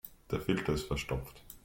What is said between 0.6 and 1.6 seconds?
ist verstopft.